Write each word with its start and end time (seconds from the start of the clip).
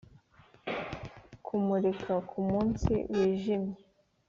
kumurika 1.45 2.13
kumunsi 2.29 2.91
wijimye 3.11 3.77